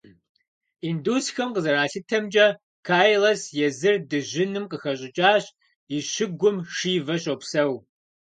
Индусхэм 0.89 1.49
къызэралъытэмкӀэ, 1.55 2.47
Кайлас 2.87 3.41
езыр 3.67 3.95
дыжьыным 4.09 4.65
къыхэщӀыкӀащ, 4.67 5.43
и 5.95 5.97
щыгум 6.09 6.57
Шивэ 6.75 7.15
щопсэу. 7.21 7.73